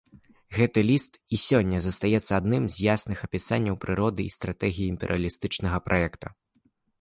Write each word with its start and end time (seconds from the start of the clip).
Гэты 0.57 0.79
ліст 0.89 1.19
і 1.35 1.39
сёння 1.47 1.81
застаецца 1.85 2.31
адным 2.41 2.63
з 2.77 2.87
ясных 2.93 3.17
апісанняў 3.27 3.77
прыроды 3.85 4.21
і 4.31 4.33
стратэгіі 4.37 4.89
імперыялістычнага 4.95 5.77
праекта. 5.91 6.35